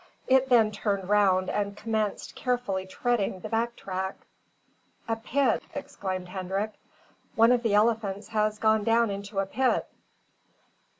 It 0.25 0.49
then 0.49 0.71
turned 0.71 1.09
round 1.09 1.47
and 1.51 1.77
commenced 1.77 2.33
carefully 2.33 2.87
treading 2.87 3.41
the 3.41 3.49
back 3.49 3.75
track. 3.75 4.15
"A 5.07 5.15
pit," 5.15 5.61
exclaimed 5.75 6.29
Hendrik. 6.29 6.73
"One 7.35 7.51
of 7.51 7.61
the 7.61 7.75
elephants 7.75 8.29
has 8.29 8.57
gone 8.57 8.83
down 8.83 9.11
into 9.11 9.37
a 9.37 9.45
pit." 9.45 9.87